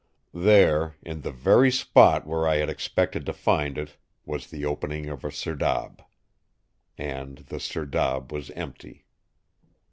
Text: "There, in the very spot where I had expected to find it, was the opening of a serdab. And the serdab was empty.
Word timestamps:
"There, 0.33 0.95
in 1.03 1.21
the 1.21 1.31
very 1.31 1.69
spot 1.71 2.25
where 2.25 2.47
I 2.47 2.55
had 2.55 2.71
expected 2.71 3.23
to 3.27 3.33
find 3.33 3.77
it, 3.77 3.97
was 4.25 4.47
the 4.47 4.65
opening 4.65 5.05
of 5.09 5.23
a 5.23 5.29
serdab. 5.29 6.03
And 6.97 7.37
the 7.37 7.59
serdab 7.59 8.31
was 8.31 8.49
empty. 8.55 9.05